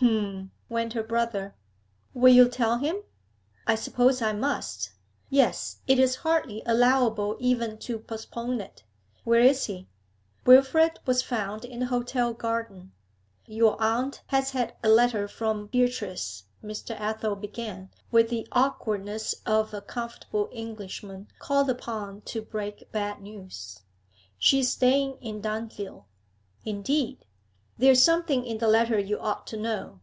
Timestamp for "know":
29.56-30.00